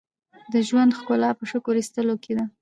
[0.53, 2.45] •د ژوند ښکلا په شکر ایستلو کې ده.